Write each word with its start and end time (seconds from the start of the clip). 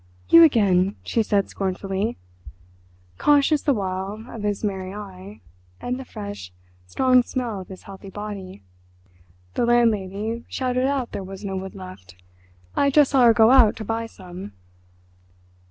"You 0.29 0.41
again," 0.41 0.95
she 1.03 1.21
said 1.21 1.47
scornfully, 1.47 2.17
conscious 3.19 3.61
the 3.61 3.73
while 3.75 4.25
of 4.29 4.41
his 4.41 4.63
merry 4.63 4.95
eye, 4.95 5.41
and 5.79 5.99
the 5.99 6.05
fresh, 6.05 6.51
strong 6.87 7.21
smell 7.21 7.59
of 7.61 7.67
his 7.67 7.83
healthy 7.83 8.09
body. 8.09 8.63
"The 9.53 9.63
landlady 9.67 10.43
shouted 10.49 10.87
out 10.87 11.11
there 11.11 11.21
was 11.23 11.45
no 11.45 11.55
wood 11.55 11.75
left. 11.75 12.15
I 12.75 12.89
just 12.89 13.11
saw 13.11 13.25
her 13.25 13.33
go 13.35 13.51
out 13.51 13.75
to 13.75 13.85
buy 13.85 14.07
some." 14.07 14.53